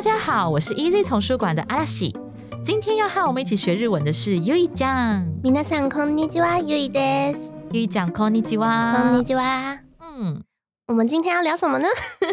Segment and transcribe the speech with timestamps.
[0.00, 2.14] 家好，我是 Easy 丛书馆的阿拉西。
[2.62, 5.24] 今天要和我们一起学日文的是 U 一酱。
[5.42, 7.52] 皆さんこんにちは、ゆいです。
[7.72, 9.24] U 一酱，こんにちこんはに。
[9.24, 9.80] ちは。
[10.00, 10.42] 嗯，
[10.86, 11.88] 我们今天要聊什么呢？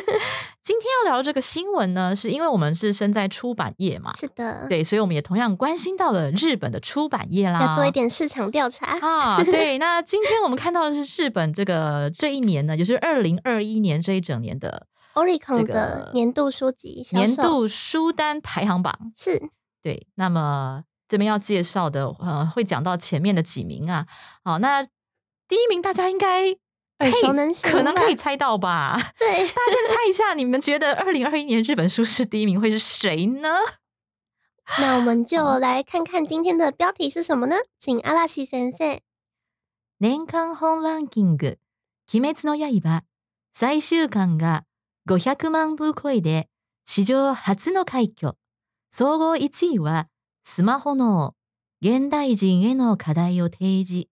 [0.62, 7.60] 今天要聊这个新闻呢，是因为我们是身在出版业嘛，是的，对，所以我们也同样关心到了日本的出版业啦。
[7.62, 8.98] 要做一点市场调查。
[9.00, 19.12] 啊，对，那今天我们看到的是日本这个这一年呢，也就是二零二一年这一整年的 Oricon 这个的年度书籍销售年度书单排行榜。
[19.16, 19.50] 是
[19.82, 24.08] 对，那么这边要介绍的，呃，会讲到前面的几名啊。
[24.44, 26.58] 好，那第一名大家应该耳
[27.00, 28.98] 可以熟能详可能可以吧猜到吧？
[29.20, 33.50] 对，大家先猜一下，你 们觉得二零二一年日本书市第一名会是谁呢？
[34.80, 37.58] 那我们就来看看今天的标题是什么呢？
[37.78, 39.00] 请阿拉西先生。
[39.98, 41.58] 年間本ランキング「
[42.10, 43.02] 鬼滅の刃」
[43.54, 44.64] 最終巻が
[45.09, 46.49] 500万部超えで
[46.85, 48.35] 史上初の快挙。
[48.91, 50.09] 総合1位は
[50.45, 51.35] スマホ脳
[51.81, 54.09] 現代人への課題を提示。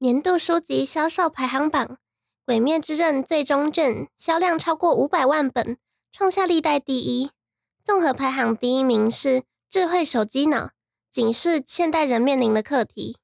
[0.00, 1.86] 年度书籍销售排行榜，
[2.44, 4.08] 《鬼灭之刃》最终卷。
[4.18, 5.78] 销量超过五百万本，
[6.12, 7.30] 创下历代第一。
[7.82, 10.72] 综合排行第一名是智慧手机脑，
[11.10, 13.16] 警示现代人面临的课题。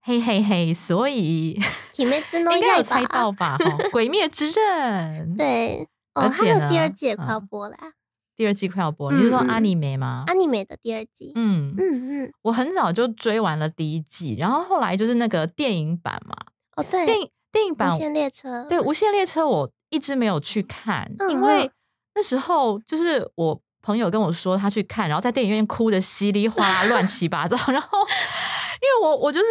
[0.00, 1.60] 嘿嘿嘿，所以
[1.98, 2.18] 应该
[2.58, 3.58] 有要猜到吧？
[3.58, 7.92] 哈，《鬼灭之刃》 对，哦，而它且呢第二季也快要嗯播了啊，
[8.36, 10.24] 第二季快要播，你是说阿尼梅吗？
[10.26, 11.32] 阿尼梅的第二季。
[11.34, 16.34] 嗯，嗯嗯，我很早就追完了第一季，然后后来就是那个电影版嘛，
[16.76, 21.70] 哦对，电影电影版无限列车，对《无限列车》，我一直没有去看，嗯因为嗯
[22.14, 27.56] 那时候就是我朋友跟我说他去看，然后在电影院哭的稀里哗啦、乱七八糟。
[27.72, 29.46] 然后因为我我就是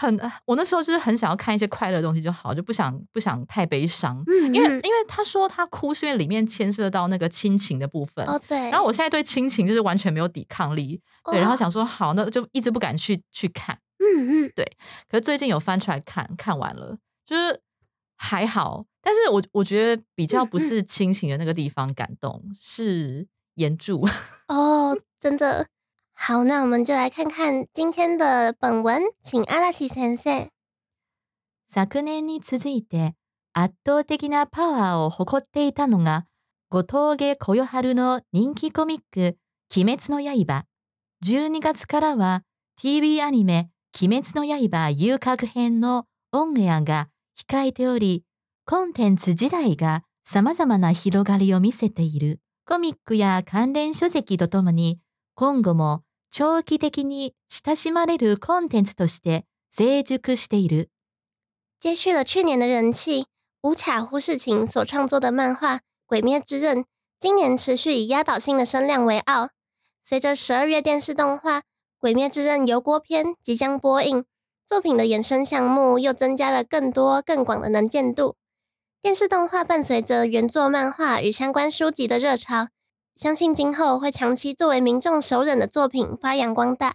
[0.00, 4.22] 很我那时候就是很想要看一些快乐的东西就好，就不想不想太悲伤。
[4.28, 8.24] 嗯，因为嗯因为他说他哭是因为里面牵涉到那个亲情的部分。
[8.26, 13.76] 哦对，然后我现在对亲情就是完全没有抵抗力，对，哦然后想说好，那就一直不敢去去看。
[13.98, 14.64] 嗯嗯，对
[15.08, 17.60] 可是最近有翻出来看，看完了，就是
[18.16, 18.84] 还好。
[19.02, 23.96] 但是我我觉得比较不是亲情的那个地方感动，是原著。
[24.46, 25.66] 哦，真的。
[26.20, 30.50] 好，那我们就来看看今天的本文，请阿拉西先生。
[31.68, 33.14] 昨年に続いて
[33.54, 36.26] 圧倒的なパワーを誇っていたのが、
[36.70, 39.38] 後峠小夜春の人気コミック、
[39.74, 40.64] 鬼滅の刃。
[41.24, 42.42] 12月からは
[42.76, 47.08] TV アニメ、鬼滅の刃遊郭編のオンエアが
[47.48, 48.24] 控えており、
[48.66, 52.40] コンテンツ自体が様々な広がりを見せている。
[52.66, 54.98] コミックや関連書籍とともに、
[55.34, 60.89] 今後も長期的に親しまれるコンテンツとして成熟している。
[61.79, 63.25] 接续了去年的人气，
[63.61, 66.79] 无卡忽视情所创作的漫画《鬼灭之刃》，
[67.19, 69.49] 今年持续以压倒性的声量为傲。
[70.03, 71.59] 随着十二月电视动画《
[71.97, 74.25] 鬼灭之刃》油锅篇即将播映，
[74.67, 78.35] 作品的衍生项目又增加了更多更广的能见度。
[79.01, 82.69] 电视动画伴随着原作漫画与相关书籍的热潮，
[83.18, 86.94] 相信今后会长期作为民众首忍的作品发扬光大。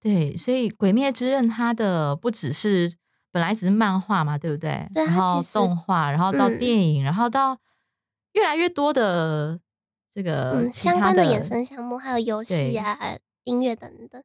[0.00, 2.92] 对，所以《鬼灭之刃》它的不只是
[3.30, 4.88] 本来只是漫画嘛，对不对？
[4.92, 7.56] 对然后动画，然后到嗯电影，然后到
[8.32, 9.60] 越来越多的
[10.12, 12.98] 这个相关的衍生项目还有游戏啊、
[13.44, 14.20] 音乐等等。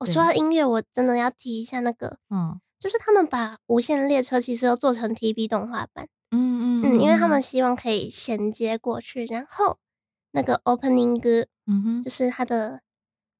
[0.00, 9.78] 我说到音乐，我真的要提一下那个，嗯就是他们把《无限列车》其实都做成 TV 动画版，嗯嗯嗯，因为他们希望可以衔接过去，然后
[10.32, 12.02] 那个 opening 歌嗯哼。
[12.02, 12.80] 就是它的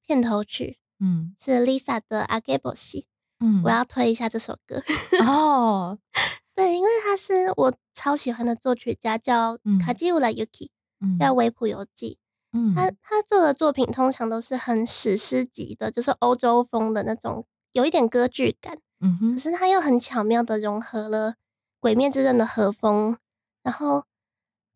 [0.05, 1.35] 片头曲嗯。
[1.39, 3.03] 是 Lisa 的《a g e b o s
[3.39, 3.61] 嗯。
[3.63, 4.81] 我要推一下这首歌，
[5.25, 5.97] 哦。
[6.55, 9.79] 对，因为他是我超喜欢的作曲家，叫嗯。
[9.79, 10.69] 卡基乌拉 Yuki，
[11.01, 11.17] 嗯。
[11.19, 12.17] 叫维普游记。
[12.51, 12.73] 嗯。
[12.75, 18.75] 他他做的作品通常都是很史诗级的，就是欧洲风的那种，有一点歌剧感。
[18.75, 19.33] 可嗯哼。
[19.35, 21.31] 可是他又很巧妙的融合了
[21.79, 23.17] 《鬼灭之刃》的和风，
[23.63, 24.03] 然后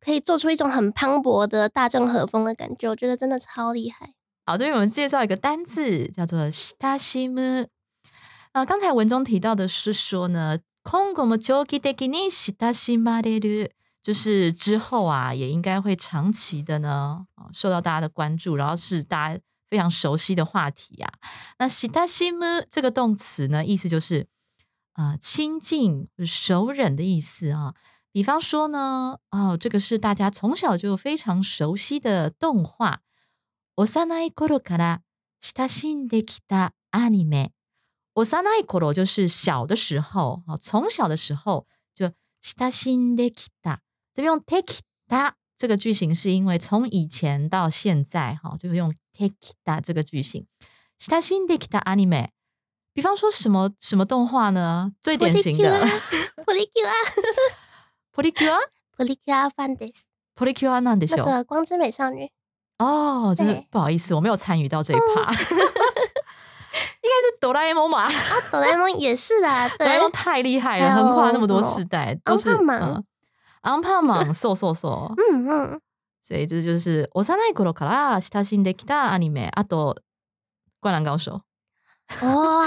[0.02, 4.14] 可以做出一种很磅礴的大正和风的感觉，我觉得真的超厉害。
[4.46, 7.67] 好，这边我们介绍一个单字，叫做親しむ。
[8.52, 13.70] 呃，刚才文中提到的是说呢，今後も長期的に親しまれる。
[14.00, 21.12] 就是之后啊，也应该会长期的呢，啊受到大家的关注，然后是大家非常熟悉的话题啊。
[21.58, 22.38] 那喜大西姆
[22.70, 24.26] 这个动词呢，意思就是
[24.94, 27.75] 呃亲近、熟忍的意思啊。
[28.12, 33.02] 比方说呢，哦，这个是大家从小就非常熟悉的动画。
[33.76, 35.02] 幼い頃から
[35.40, 37.52] 親しんできたアニメ。
[38.14, 38.25] 幼
[38.56, 42.11] い頃就是小的时候，啊，从小的时候就
[42.43, 43.79] 親しんできた。
[44.14, 50.46] 这边用 take it 这个句型，是因为从以前到现在，哈，就是用 take it 这个句型。
[50.99, 52.31] 親しんできたアニメ。
[52.93, 54.93] 比方说什么什么动画呢？
[55.00, 55.87] 最典型的。
[58.12, 58.58] プリキュア。
[58.96, 59.50] プリキュア。
[59.50, 60.08] プリキュアファンです。
[60.35, 61.26] プリキュアなんでしょう。
[61.26, 62.31] 那个光之美少女。
[62.79, 65.32] 哦，真的不好意思，我没有参与到这一趴。
[67.00, 68.05] 应该是哆啦 A 梦嘛？
[68.05, 68.11] 啊，
[68.50, 69.69] 哆啦 A 梦也是啦。
[69.69, 73.05] 哆 啦 A 梦太厉害了，横跨那么多时代，都是嗯，
[73.62, 75.12] 昂胖嘛，瘦瘦瘦。
[75.17, 75.81] 嗯嗯。
[76.23, 79.50] 所以这就是幼い頃から親しんできたアニメ。
[79.56, 79.96] あと
[80.81, 81.43] 灌篮高手。
[82.23, 82.64] 哇，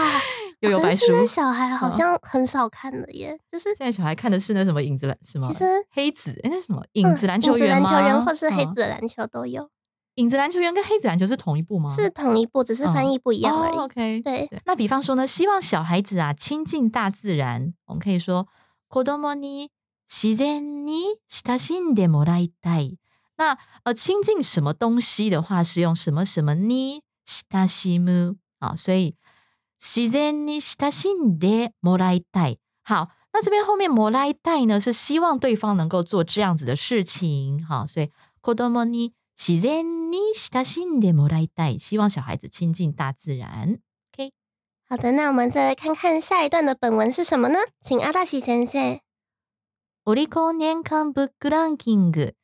[0.61, 1.05] 又有白书。
[1.07, 5.47] 现在小孩好像很少看了耶，就是现在小孩看的是那什么影子篮是吗？
[5.49, 7.89] 其实黑子哎，那什么影子篮球员吗？
[7.89, 9.69] 篮球员或是黑子的篮球都有。
[10.15, 11.89] 影子篮球员跟黑子篮球是同一部吗？
[11.95, 13.77] 是同一部，只是翻译不一样而已。
[13.77, 14.49] OK，对。
[14.65, 18.45] 那比方说呢，希望小孩子啊亲近大自然，我们可以说
[18.89, 19.69] 子供に
[20.05, 22.97] 自然に親しんでもらいたい。
[23.37, 28.75] 那呃，亲近什么东西的话，是用什么什么に親しむ啊？
[28.75, 29.15] 所以
[29.78, 32.58] 自然に親しんでもらいたい。
[32.84, 37.62] 好，那这边后面もらいたい呢，是希望对方能够做这样子的事情。
[37.64, 43.80] 好，所以子供に自然に親しんでもらいたい，希望小孩子亲近大自然。
[44.12, 44.32] OK，
[44.88, 47.58] 好的，那我们再来看看下一段的本文是什么呢？
[47.82, 49.00] 请阿大喜先生。
[50.06, 52.34] オリコン年間ブックランキング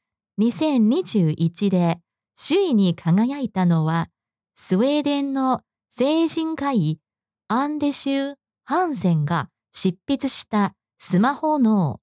[0.40, 2.00] 2021で
[2.37, 4.08] 首位に輝いたのは
[4.56, 6.99] スウェーデンの精神科医
[7.54, 8.34] アンデシュ・
[8.64, 12.00] ハンセンが執筆したスマホ脳。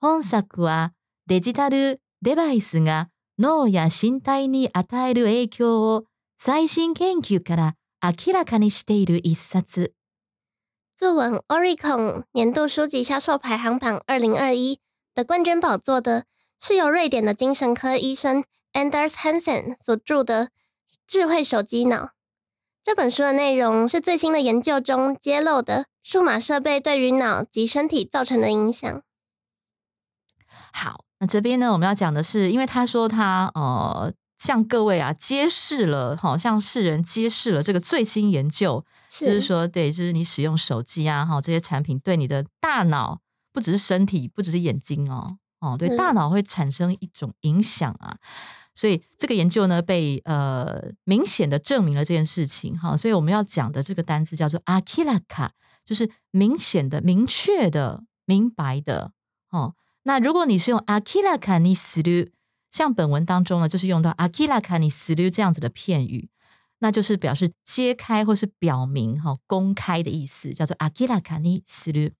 [0.00, 0.94] 本作は
[1.28, 3.08] デジタルデバイスが
[3.38, 6.06] 脳や身体に与える影響を
[6.38, 9.94] 最新研究から明らかにしている一冊。
[10.98, 14.80] 作文 Oricon 年度书籍销售排行榜二零二一
[15.14, 16.24] 的冠军宝座的
[16.58, 18.42] 是由瑞典的精神科医生
[18.72, 20.46] Anders Hansen 所著的
[21.06, 22.06] 《智慧手机脑》。
[22.82, 29.02] 这本书的内容是最新的研究中揭露的数码设备对于脑及身体造成的影响。
[30.72, 31.04] 好。
[31.22, 43.20] 那这边呢，我们要讲的是，因为他说他呃，向各位啊揭示了，好向世人揭示了这个最新研究，就是说，对，就是你使用手机啊，哈，这些产品对你的大脑，
[43.52, 48.16] 不只是身体，不只是眼睛哦，哦，对，大脑会产生一种影响啊。
[48.74, 52.96] 所以这个研究呢，被呃明显的证明了这件事情，哈。
[52.96, 55.50] 所以我们要讲的这个单词叫做 “akilaka”，
[55.84, 59.12] 就是明显的、明确的、明白的，
[59.50, 59.74] 哦。
[60.04, 62.30] 那如果你是用 akira kani suru，
[62.70, 66.30] 像本文当中呢，就是用到 akira kani suru 这样子的片语，
[66.78, 72.12] 那就是表示揭开或是表明哈、公开的意思，叫做 akira kani suru。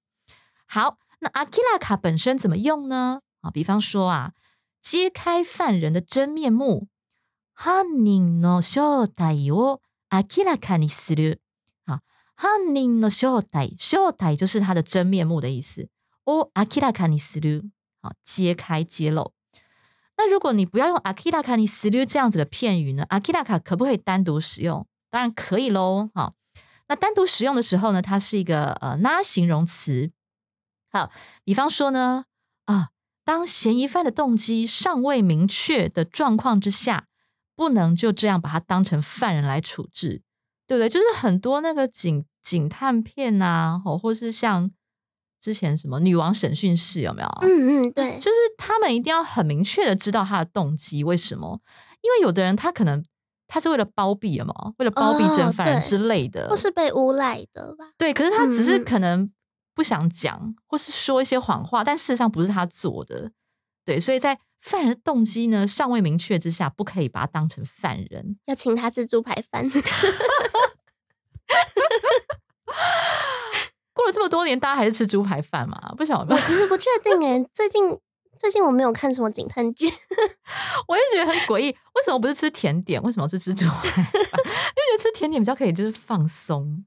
[0.67, 3.21] 好，那 akira ka 本身怎么用呢？
[3.41, 4.33] 啊，比方说啊，
[4.82, 6.88] 揭开犯人的真面目，
[7.54, 11.40] 犯人の正体を明らかにする。
[11.86, 12.00] 好，
[12.36, 15.90] 犯人の正体，正体就是他的真面目的意思。
[16.26, 17.70] 哦，阿基拉卡尼斯鲁，
[18.02, 19.34] 好，揭开揭露。
[20.18, 23.06] 那如果你不要用阿基拉卡尼斯鲁这样子的片语呢？
[23.10, 24.88] 阿基拉卡可不可以单独使用？
[25.10, 26.10] 当然可以喽。
[26.14, 26.36] 好，
[26.88, 30.12] 那单独使用的时候呢，它是一个呃拉形容词。
[30.90, 31.12] 好，
[31.44, 32.26] 比方说呢，
[32.66, 32.90] 啊，
[33.31, 37.07] 当嫌疑犯的动机尚未明确的状况之下，
[37.55, 40.23] 不能就这样把他当成犯人来处置，
[40.67, 40.89] 对不对？
[40.89, 44.73] 就是很多那个警警探片呐，哦，或是像。
[45.41, 47.29] 之前什么女王审讯室有没有？
[47.41, 51.61] 嗯嗯，对，就是他们一定要很明确的知道他的动机，为什么？
[52.03, 53.03] 因为有的人他可能
[53.47, 57.93] 他是为了包庇嘛，为了包庇真犯人之类的，或是被诬赖的吧？
[57.97, 59.31] 对，可是他只是可能
[59.81, 63.33] 不想讲，或是说一些谎话，但事实上不是他做的。
[63.83, 69.67] 对，所以在犯人的动机呢尚未明确之下，不可以把他当成犯人，要请他吃猪排饭。
[73.95, 75.95] 过了这么多年，大家还是吃猪排饭嘛？
[75.97, 77.43] 不晓得，我其实不确定哎。
[77.55, 77.99] 最近
[78.39, 79.87] 最近我没有看什么警探剧，
[80.89, 81.69] 我也觉得很诡异。
[81.71, 83.03] 为什么不是吃甜点？
[83.03, 84.05] 为什么是吃猪排饭？
[84.13, 86.85] 因为觉得吃甜点比较可以，就是放松。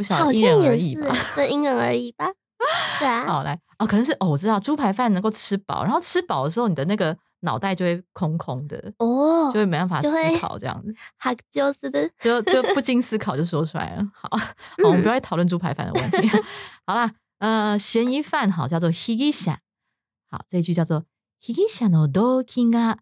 [0.00, 2.32] 我想因人而异吧， 对，因人而异吧。
[2.98, 14.02] 对啊，好来哦，可能是哦，我知道猪排饭能够吃饱，然后吃饱的时候，你的那个脑袋就会空空的，哦就，会没办法就会思考，这样子哈就是的，就就不经思考就说出来了。
[14.14, 14.54] 好，好，
[14.84, 16.28] 我们不要再讨论猪排饭的问题。
[16.86, 19.56] 好啦，呃，嫌疑犯好叫做 higisha，
[20.30, 21.04] 好，这一句叫做
[21.42, 22.96] higisha no doki ga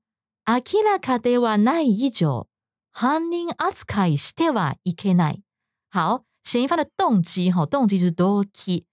[0.47, 2.49] 明らかではない以上、
[2.93, 5.43] 犯人扱いしてはいけない。
[5.91, 8.85] 好， 嫌疑犯的动机哈，动机就是 doki，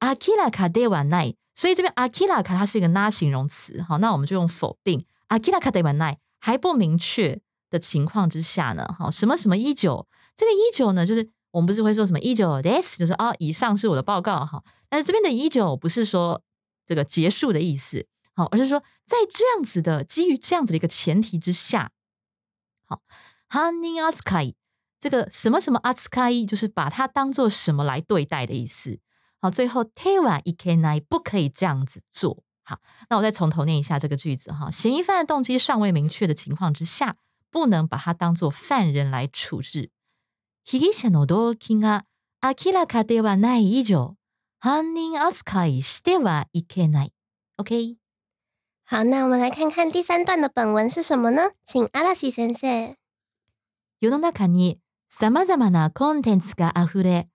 [0.00, 7.40] 明らかではない，所以这边明らか它是一个那形容词，好，那我们就用否定明らかではない，还不明确
[7.70, 16.42] 的情况之下呢，好，什么什么一九，这个一九呢，就是我们不是会说什么一九 this，就是啊，以上是我的报告哈，但是这边的一九不是说
[16.86, 21.90] 这个结束的意思，好，而是说在这样子的基于这样子的一个前提之下，
[22.86, 23.00] 好，
[23.48, 24.54] 犯人扱い
[25.00, 28.98] 这个什么什么扱い就是把它当做什么来对待的意思。
[29.40, 32.42] 好，最后 te wa ikenai 不可以这样子做。
[32.64, 32.80] 好，
[33.10, 34.70] 那我再从头念一下这个句子哈。
[34.70, 37.16] 嫌疑犯的动机尚未明确的情况之下，
[37.50, 39.90] 不能把他当做犯人来处置。
[40.64, 42.06] 被疑者の動機が
[42.42, 44.16] 明らかではない以上、
[44.58, 47.12] 犯人扱いしてはいけない。
[47.56, 47.98] OK，
[48.84, 51.52] 好，那我们来看看第三段的本文是什么呢？
[51.64, 52.96] 请阿拉西先生。
[54.00, 54.79] 世の中に
[55.13, 57.27] 様々なコンテンツが溢れ、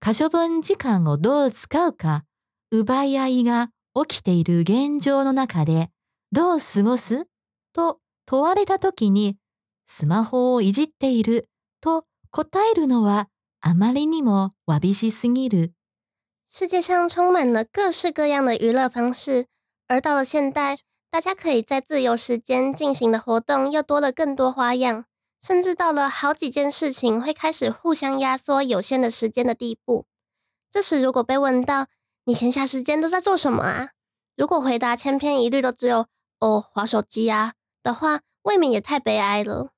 [0.00, 2.24] 可処分時間をどう使うか、
[2.72, 5.90] 奪い合いが起きている現状の中で、
[6.32, 7.26] どう過ごす
[7.72, 9.36] と問われたときに、
[9.86, 11.48] スマホをいじっている
[11.80, 13.28] と答えるのは
[13.60, 15.72] あまりにもわびしすぎる。
[16.48, 19.46] 世界上充满了各式各样的娱乐方式，
[19.86, 20.78] 而到了现代，
[21.10, 25.04] 大家可以在自由时间进行的活动又多了更多花样，
[25.44, 30.06] 甚至到了好几件事情会开始互相压缩有限的时间的地步。
[30.70, 31.86] 这时，如果被问到
[32.24, 33.90] 你闲暇时间都在做什么啊？
[34.36, 36.06] 如果回答千篇一律都只有
[36.40, 37.52] “哦，划手机啊”
[37.84, 39.68] 的话，未免也太悲哀了。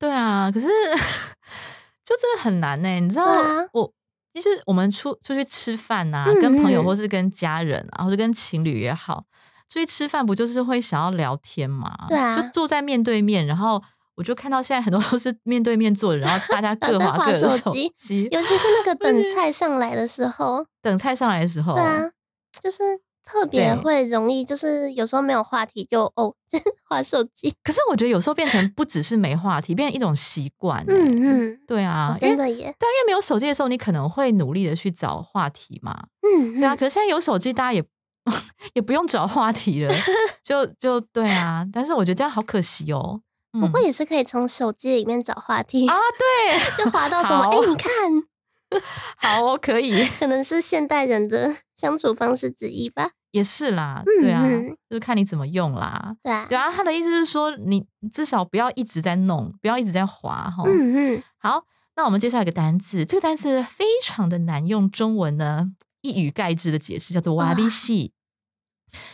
[0.00, 0.66] 对啊，可是
[2.04, 3.24] 就真的很难呢、你知道，
[3.72, 3.92] 我
[4.34, 9.24] 其实我们出出去吃饭呐、嗯跟朋友嗯或是跟家人啊，或者跟情侣也好，
[9.68, 11.94] 出去吃饭不就是会想要聊天嘛？
[12.08, 13.80] 对啊就坐在面对面，然后
[14.14, 22.10] 我就看到现在很多都是面对面坐着，然后大家各在划划各的手手机机，尤其是那个等菜上来的时候，等菜上来的时候，对啊，
[22.62, 22.82] 就是
[23.24, 26.34] 特别会容易，就是有时候没有话题就哦
[26.90, 27.54] 划手机。
[27.62, 30.86] 可是我觉得有时候变成不只是没话题，变成一种习惯、欸。
[30.88, 32.56] 嗯嗯，对啊真的耶。
[32.56, 36.06] 对啊，因为没有手机的时候，你可能会努力的去找话题嘛。
[36.22, 37.82] 嗯对啊，嗯，可是现在有手机，大家也
[38.74, 39.94] 也不用找话题了，
[40.44, 41.66] 就就对啊。
[41.72, 43.20] 但是我觉得这样好可惜哦。
[43.52, 47.42] 不过嗯也是可以从手机里面找话题，啊，对，就滑到什么？
[47.42, 47.92] 好哎，你看，
[49.16, 53.10] 好哦，可以，可能是现代人的相处方式之一吧。
[53.32, 56.14] 也是啦，嗯对啊，嗯就是看你怎么用啦。
[56.22, 60.64] 对啊，对啊，他的意思是说，你至少不要一直在弄，不要一直在滑哈。
[60.66, 61.64] 嗯嗯，好，
[61.96, 68.12] 那我们介绍一个单词，这个单词非常的难用中文呢一语盖之的解释，叫做瓦比西。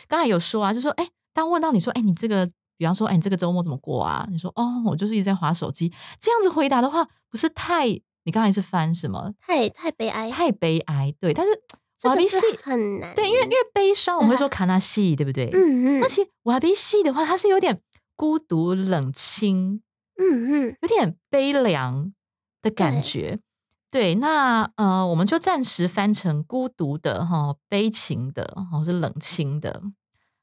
[0.09, 4.27] 刚才有说啊，就说哎，当问到你说哎，你这个，比方说哎，你这个周末怎么过啊？
[4.31, 7.89] 你说哦，我就是一直在划手机，这样子回答的话，不是太
[8.25, 9.35] 你刚才是翻什么？
[9.41, 11.53] 太太悲哀，太悲哀，对，但是
[11.99, 13.15] 这个瓦比西是很难。
[13.15, 15.51] 对，因为因为悲伤我们会说卡纳西，对不对？
[15.53, 17.83] 嗯嗯那其实瓦比西的话，它是有点
[18.15, 19.83] 孤独、冷清，
[20.17, 22.13] 嗯嗯，有点悲凉
[22.63, 23.39] 的感对觉。
[23.91, 29.83] 对，那呃，我们就暂时翻成孤独的哈、悲情的，或是冷清的。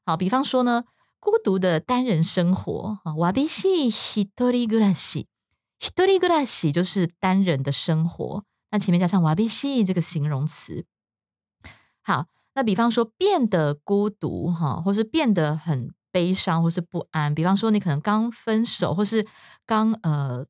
[0.04, 0.82] 好，比方说呢，
[1.25, 5.27] 孤独的单人生活啊，瓦比西一人暮らし，
[5.79, 8.43] 一人暮らし就是单人的生活。
[8.71, 10.85] 那前面加上瓦比西这个形容词。
[12.01, 17.35] 好，那比方说变得孤独哈，或是变得很悲伤，或是不安。
[17.35, 19.27] 比方说你可能刚分手，或是
[19.65, 20.45] 刚呃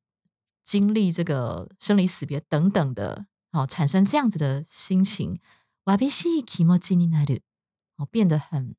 [0.64, 5.38] 经历这个生离死别等等的，好、产生这样子的心情，
[5.84, 7.42] わびしい気持ちになる，
[7.96, 8.74] 哦，变得很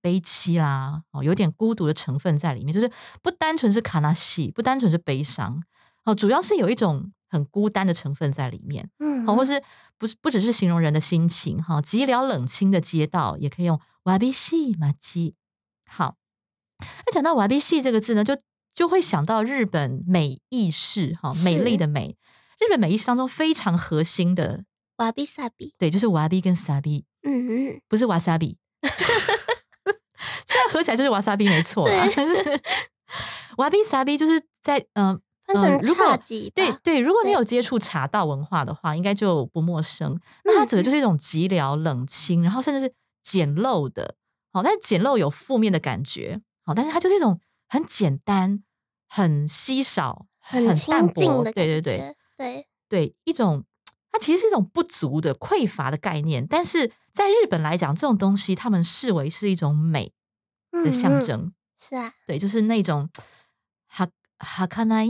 [0.00, 2.90] 悲戚啦，哦，有点孤独的成分在里面，就是
[3.22, 5.62] 不单纯是卡纳西，不单纯是悲伤，
[6.04, 8.88] 哦，主要是有一种很孤单的成分在里面。
[8.98, 9.62] 嗯，好，或是
[9.96, 15.34] 不是不只是形容人的心情哈，寂寥冷清的街道也可以用瓦比西马基。
[15.90, 16.16] 好，
[16.78, 18.38] 那讲到瓦比西这个字呢，就
[18.74, 22.16] 就会想到日本美意式哈，是美丽的美。
[22.60, 24.64] 日本美意式当中非常核心的，
[24.96, 28.58] 瓦比萨比，对，就是瓦比跟萨比，嗯嗯，不是瓦萨比。
[30.48, 32.60] 虽然合起来就是瓦萨比没错但是
[33.58, 35.20] 瓦比萨比就是在嗯、
[35.82, 36.18] 如果。
[36.54, 40.18] 对对，如果你有接触茶道文化的话，应该就不陌生。
[40.44, 44.16] 那它指的就是一种寂寥、冷清，然后甚至是简陋的。
[44.52, 46.40] 好，但是简陋有负面的感觉。
[46.64, 48.62] 好，但是它就是一种很简单、
[49.08, 51.42] 很稀少、很淡薄。
[51.44, 53.64] 对对对对，对，一种
[54.10, 56.46] 它其实是一种不足的、匮乏的概念。
[56.46, 60.12] 但是在日本来讲，这种东西他们视为是一种美
[60.71, 61.53] 的象嗯嗯征。
[61.77, 63.09] 是啊，对，就是那种
[63.87, 65.05] 哈哈卡奈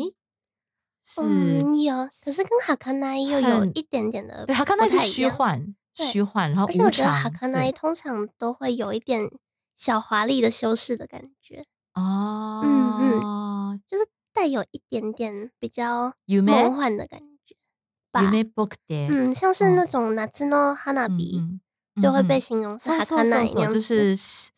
[1.03, 1.21] 是。
[1.21, 7.33] 嗯，有，可是跟哈卡奈又有很一点点的对，哈卡奈是不太一样，虚幻，对虚幻，然后而且无我觉得哈常。
[7.33, 9.29] 卡奈对通常都会有一点
[9.75, 17.55] 小华丽的修饰的感觉，哦，就是带有一点点比较夢梦幻的感觉
[18.11, 18.21] 吧。
[18.21, 21.15] 夢僕で，嗯，像是哦那种夏の花嗯火
[21.95, 23.75] 嗯就会嗯嗯被形容是そう哈そうそうそう，卡奈那样子。
[23.75, 24.15] 就是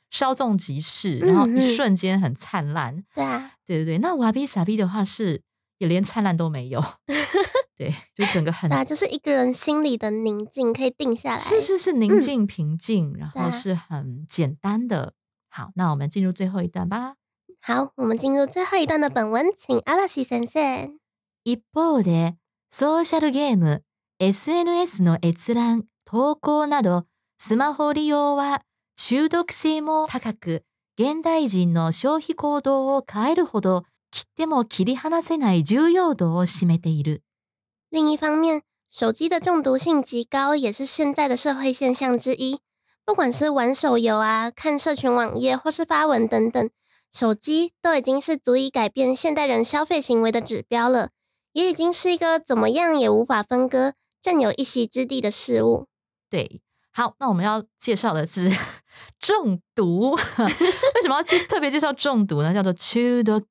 [0.10, 3.04] 稍稍纵即逝，然后嗯嗯一瞬间很灿烂。
[3.14, 5.42] 对啊，对对对，那瓦比萨比的话是
[5.80, 6.84] 也连灿烂都没有，
[7.78, 11.38] 对，就整个很对啊，就是一个人心里的宁静可以定下来。
[11.38, 15.14] 是是是宁静平静，然对啊后是很简单的。
[15.50, 17.16] 好，那我们进入最后一段吧。
[17.62, 20.98] 好，我们进入最后一段的本文，请阿拉西先生。
[21.44, 22.36] 一方で、
[22.72, 23.84] ソーシャルゲーム、
[24.20, 27.06] SNS の閲覧、投稿など、
[27.38, 28.62] スマホ利用は
[29.00, 30.64] 中毒性も高く、
[30.98, 37.22] 現代人の消費行動を変えるほど、切っても切り離せない重要度を占めている。
[37.92, 42.60] 另一方面，手机的中毒性极高，也是现在的社会现象之一。
[43.04, 46.70] 不管是玩手游啊、看社群网页或是发文等等，
[47.12, 51.10] 手机都已经是足以改变现代人消费行为的指标了，
[51.52, 55.86] 也已经是一个怎么样也无法分割、占有一席之地的事物。
[56.30, 56.62] 对，
[57.00, 58.50] 好，那我们要介绍的是
[59.20, 60.12] 中毒。
[60.12, 62.54] 为什么要介特别介绍中毒呢？
[62.54, 63.44] 叫做中毒。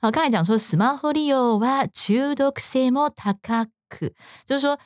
[0.00, 4.12] 好，刚才讲说スマホ利用は中毒性も高く，
[4.44, 4.78] 就是说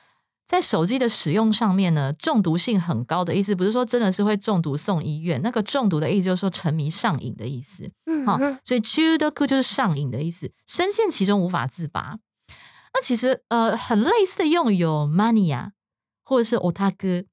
[0.46, 5.40] 在手机的使用上面呢，中毒性很高的意思，不是说真的是会中毒送医院。
[5.42, 7.90] 那个中毒的意思就是说沉迷上瘾的意思。
[8.26, 12.18] 好嗯哼，所以中毒就是上瘾的意思，深陷其中无法自拔。
[12.92, 15.70] 那其实呃，很类似的用语有 mania
[16.22, 17.24] 或者是 otaku，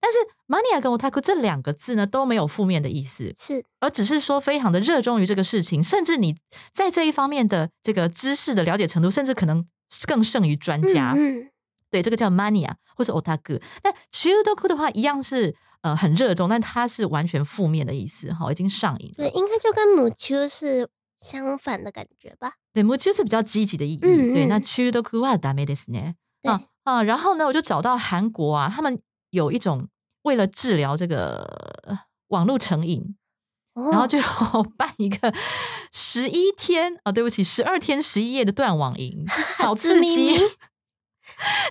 [0.00, 6.36] 但是 mania 跟 otaku 这两个字呢都没有负面的意思，是而只是说非常的热衷于这个事情，甚至你
[6.74, 9.64] 在这一方面的这个知识的了解程度，甚至可能
[10.06, 11.12] 更胜于专家。
[11.16, 11.48] 嗯嗯
[11.90, 13.60] 对，这个叫 mania 或者 otaku。
[13.84, 19.14] 那 chudoku 的话，一样是呃很热衷，但它是完全负面的意思，哈，已经上瘾了。
[19.18, 20.88] 对，应该就跟母丘是
[21.20, 22.54] 相反的感觉吧？
[22.72, 24.00] 对，母丘是比较积极的意义。
[24.02, 26.14] 嗯对，那嗯 chudoku はダメですね。
[26.42, 28.98] 对，啊啊，然后呢，我就找到韩国啊，他们
[29.37, 29.87] 有一种
[30.23, 31.43] 为了治疗这个
[31.87, 31.97] 呃
[32.29, 33.15] 网络成瘾，
[33.75, 34.17] 然后哦就
[34.77, 35.33] 办一个
[35.93, 39.25] 十一天啊，对不起，十二天十一夜的断网营，
[39.57, 40.35] 好 刺激！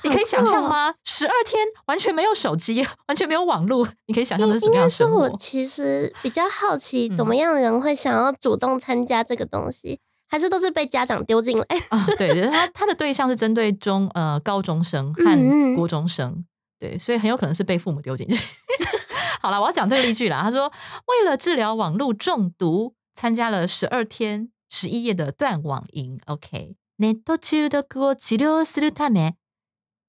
[0.04, 0.94] 你可以想象吗？
[1.02, 5.20] 十二天完全没有手机，完全没有网络，你可以想象应这是什么样的生活？
[5.28, 9.98] 我其实比较好奇，怎嗯么样的人会想要主动参加这个东西，
[10.28, 11.64] 还是都是被家长丢进来？
[11.88, 16.44] 啊，对对， 他他的对象是针对中呃高中生嗯和嗯国中生，
[16.79, 18.43] 对，所以很有可能是被父母丢进去。
[19.41, 20.41] 好了，我要讲这个例句啦。
[20.43, 20.71] 他说，
[21.07, 26.19] 为了治疗网络中毒，参加了十二天十一夜的断网营。
[26.25, 29.35] OK，ネット中毒を治療するため、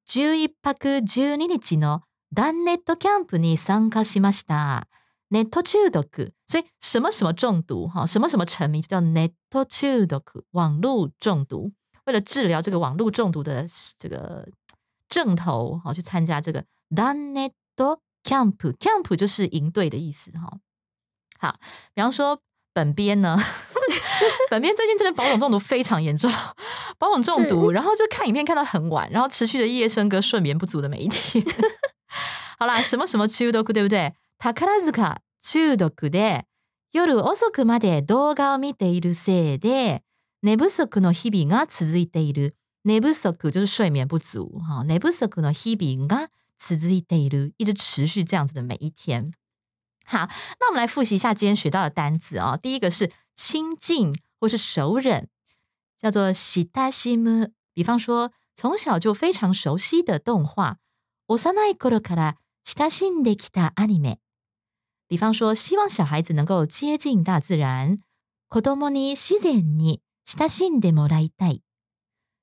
[0.08, 4.86] 11泊12日のダンネットキャンプに参加しました。
[5.30, 11.72] ネット中毒，所以什么什么中毒哈，什么什么沉迷就叫ネット中毒，网络中毒。
[12.04, 13.64] 为了治疗这个网络中毒的
[13.98, 14.46] 这个
[15.09, 17.51] 症头，好去参加这个 Danet
[18.23, 20.59] Camp，Camp 就是营队的意思哈。
[21.39, 21.55] 好，
[21.93, 22.41] 比方说
[22.73, 23.37] 本编呢，
[24.49, 26.29] 本编最近真的保种中毒非常严重，
[26.99, 31.43] 保种中毒，然后就看影片看到很晚，然后持续的夜深跟睡眠不足的每一天。
[32.59, 34.13] 好啦，什么什么中毒对不对？
[34.39, 36.43] 宝塚中毒で
[36.91, 40.01] 夜遅くまで動画を見ているせいで
[40.41, 42.56] 寝不足の日々が続いている。
[42.86, 49.32] 寝不足就是睡眠不足哈，寝不足の日々が続いている，一直持续这样子的每一天。
[50.04, 55.28] 好，那我们来复习一下今天学到的单字啊、第一个是亲近或是熟忍，
[55.96, 57.52] 叫做喜大西姆。
[57.72, 60.78] 比方说，从小就非常熟悉的动画，
[61.28, 64.18] 幼い頃から親しんできたアニメ。
[65.08, 67.98] 比方说，希望小孩子能够接近大自然，
[68.48, 71.62] 子供に自然に親しんでもらいたい。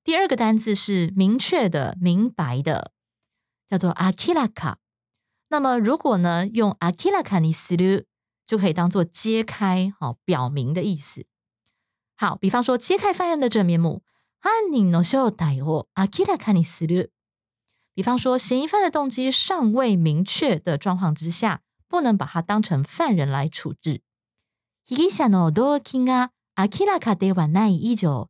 [0.03, 2.91] 第二个单字是明确的、明白的，
[3.67, 4.77] 叫做明らか。
[5.49, 8.05] 那么如果呢用明らかにする，
[8.47, 11.25] 就可以当做揭开、好表明的意思。
[12.15, 14.03] 好，比方说揭开犯人的真面目。
[14.41, 17.11] 犯人の正体を明らかにする。
[17.93, 24.01] 比方说，嫌疑犯的动机尚未明确的状况之下，不能把他当成犯人来处置。
[24.85, 28.29] 被疑者の動機が明らかではない以上、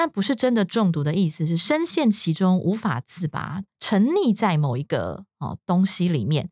[0.00, 6.50] 但不是真的中毒的意思，是深陷其中无法自拔，沉溺在某一个哦东西里面。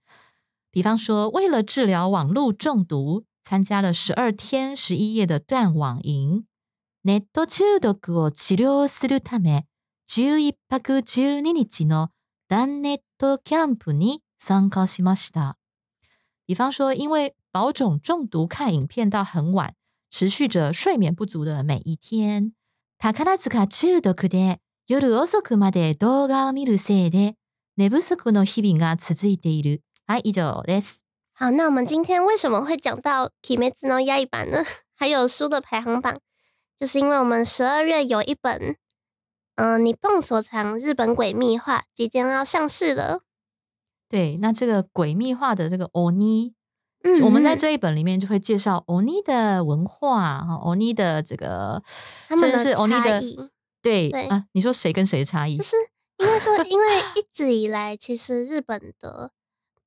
[0.70, 6.46] 比方说，为了治疗网络中毒，参加了十二天十一夜的断网营。
[7.02, 9.66] ネット中毒を治療するため、
[10.08, 12.08] 11泊12日の
[12.48, 15.56] ダンネットキャンプに参加しました。
[16.46, 19.74] 比方说，因为保种中毒看影片到很晚，
[20.10, 22.54] 持续着睡眠不足的每一天。
[23.01, 24.59] 宝塚中毒で
[24.89, 27.35] 夜遅くまで動画を見るせいで
[27.77, 29.81] 寝不足の日々が続いている。
[30.05, 31.05] はい、以上です。
[31.33, 34.65] 好，那我们今天为什么会讲到《Kimetsu no Yaiba》呢？
[34.99, 36.17] 还有书的排行榜，
[36.77, 38.75] 就是因为我们十二月有一本，
[39.55, 43.21] 嗯、呃，你蹦所藏日本鬼秘画即将要上市了。
[44.09, 46.53] 对，那这个诡秘化的这个欧尼，
[47.03, 51.81] 嗯我们在嗯这一本里面就会介绍欧尼的文化，哈，欧尼的这个，
[52.27, 53.21] 他们的甚至是欧尼的，
[53.81, 55.63] 对对啊，你说谁跟谁的差异就？
[55.63, 55.75] 是
[56.19, 56.85] 应该说，因为
[57.15, 59.31] 一直以来，其实日本的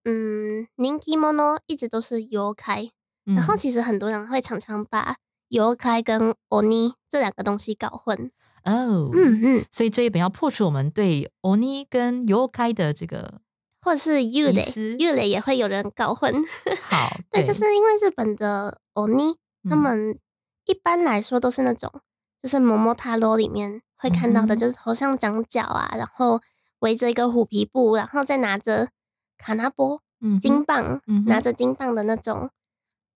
[0.05, 2.91] 嗯 Ninki Mono 一直都是游开，
[3.27, 5.17] 嗯然后其实很多人会常常把
[5.49, 8.31] 游开跟 Oni 这两个东西搞混。
[8.65, 13.42] 哦，嗯嗯，所以这一本要破除我们对欧尼跟尤开的这个
[13.83, 16.33] 或者是 u e y u l e 也会有人搞混。
[16.89, 19.35] 好，对，就是因为日本的 Oni
[19.69, 20.19] 他嗯们
[20.65, 21.93] 一般来说都是那种，
[22.41, 26.41] 就是《摩摩塔罗》里面会看到的，就是头上长角啊，然后
[26.79, 28.89] 围着一个虎皮布，然后再拿着
[29.37, 32.51] 卡纳波嗯金棒，嗯拿着金棒的那种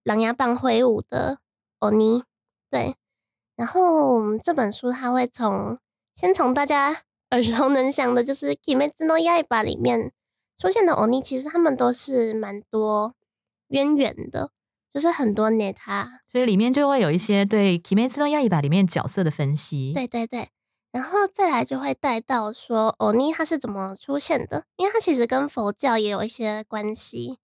[0.03, 1.39] 狼牙棒挥舞的
[1.79, 2.25] 欧尼。
[2.69, 2.97] 对，
[3.55, 5.79] 然后我们这本书它会从
[6.17, 10.13] 先从大家耳熟能详的，就是《Kimetsu no Yaiba》里面
[10.59, 13.15] 出现的欧尼，其实他们都是蛮多
[13.69, 14.51] 渊源的，
[14.93, 16.21] 就是很多 neta。
[16.29, 19.93] 所以里面就会有一些对《Kimetsu no Yaiba》里面角色的分析。
[19.93, 20.49] 对对对，
[20.93, 27.39] 然后再来就会带到说欧尼他是怎么出现的，因为他其实跟佛教也有一些关系，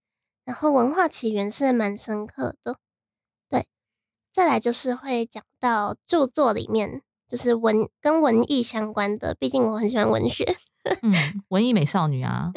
[0.45, 2.79] 然后文化起源是蛮深刻的。
[3.49, 3.69] 对，
[4.33, 10.45] 再来就是会讲到著作里面就是文跟文艺相关的，毕竟我很喜欢文学，
[11.01, 11.15] 嗯，
[11.49, 12.51] 文艺美少女啊，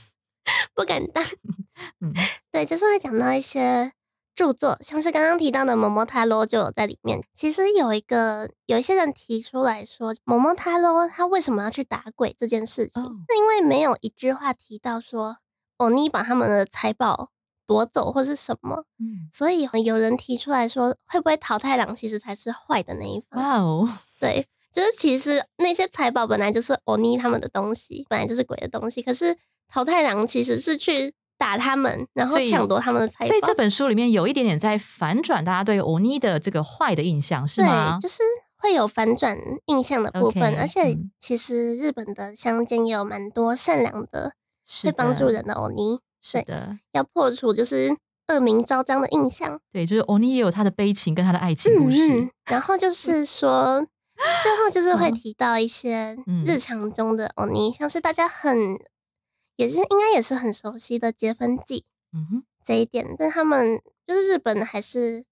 [0.74, 1.22] 不敢当。
[2.00, 2.10] 嗯
[2.50, 3.92] 对，就是会讲到一些
[4.34, 7.22] 著作，像是刚刚提到的《某某塔罗》就有在里面。
[7.34, 15.36] 其实有一个有一些人提出来说，《某某塔罗》他为什么要去打鬼这件事情，哦是因为没有一句话提到说
[15.76, 17.30] 欧尼把他们的财宝
[17.70, 23.40] 夺走或是什么，嗯，所以有人提出来说，会不会桃太郎其实才是坏的那一方？
[23.40, 29.36] 哇哦， 对，就是其实那些财宝本来就是欧尼他们的东西，本来就是鬼的东西，可是
[29.68, 33.26] 桃太郎其实是去打他们，然后抢夺他们的财宝。
[33.28, 38.02] 所以这本书里面有一点点在反转大家对欧尼的这个坏的印象，是吗对，？
[38.02, 38.24] 就是
[38.56, 44.32] 会有反转印象的部分而且嗯其实日本的乡间也有蛮多善良的，
[44.82, 47.96] 会帮助人的欧尼，是的，要破除就是
[48.28, 49.60] 恶名昭彰的印象。
[49.72, 51.98] 对，就是欧尼也有他的悲情跟他的爱情故事。
[52.08, 53.86] 嗯嗯，然后就 是说，
[54.42, 58.78] 最后就是会嗯提到一些嗯日常中的欧尼，像是大家很
[59.56, 65.24] 也是应该也是很熟悉的结婚季嗯哼，这一点，但他们就是日本还是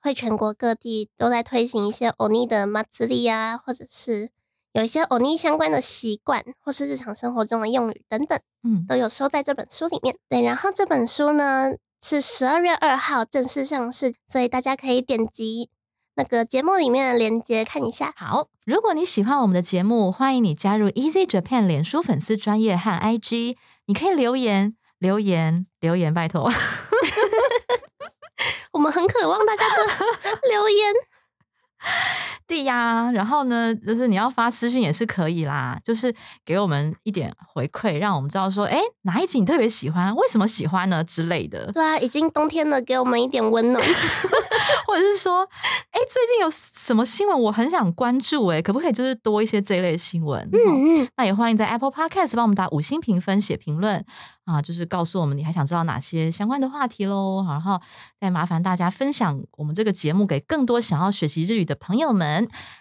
[0.00, 4.30] 会全国各地都在推行一些欧尼的马自利啊，或者是
[4.72, 8.40] 有一些欧尼相关的习惯，或是日常生活中的用语等等。
[8.64, 10.16] 嗯，都有收在这本书里面。
[10.28, 15.68] 对，然后这本书呢是十二月二号正式上市，所以大家可以点击
[16.14, 18.14] 那个节目里面的链接看一下。
[18.16, 23.56] 好，如果你喜欢我们的节目，欢迎你加入 Easy Japan 脸书粉丝专业和 IG，
[23.86, 26.50] 你可以留言留言留言，拜托。
[28.72, 29.84] 我们很渴望大家的
[30.48, 30.94] 留言。
[32.46, 41.70] 对呀，然后呢，就是你要发私讯也是可以啦，就是给我们一点回馈，让我们知道说，哎，哪一集你特别喜欢，为什么喜欢呢之类的。
[41.72, 43.82] 对啊，已经冬天了，给我们一点温暖。
[44.86, 50.46] 或者是说，哎，最近有什么新闻我很想关注，哎，可不可以就是多一些这类新闻？
[50.52, 54.04] 嗯嗯，那也欢迎在 Apple Podcast 帮我们打五星评分、写评论
[54.44, 57.42] 啊，就是告诉我们你还想知道哪些相关的话题喽。
[57.48, 57.80] 然后
[58.20, 62.31] 再麻烦大家分享我们这个节目给更多想要学习日语的朋友们。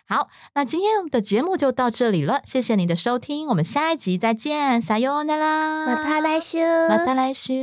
[0.08, 7.54] 好，那今天的节目就到这里了，谢谢你的收听，我们下一集再见，撒由那啦，马达来修，马达来修。